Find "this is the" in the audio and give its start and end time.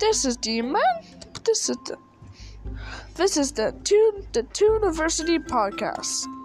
0.00-0.62, 1.44-1.98, 3.16-3.74